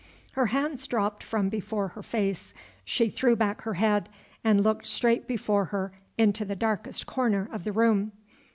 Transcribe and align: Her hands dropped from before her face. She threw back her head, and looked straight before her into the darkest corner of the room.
Her 0.31 0.47
hands 0.47 0.87
dropped 0.87 1.21
from 1.21 1.47
before 1.49 1.89
her 1.89 2.01
face. 2.01 2.55
She 2.83 3.07
threw 3.11 3.35
back 3.35 3.61
her 3.61 3.75
head, 3.75 4.09
and 4.43 4.63
looked 4.63 4.87
straight 4.87 5.27
before 5.27 5.65
her 5.65 5.91
into 6.17 6.43
the 6.43 6.55
darkest 6.55 7.05
corner 7.05 7.47
of 7.53 7.65
the 7.65 7.71
room. 7.71 8.11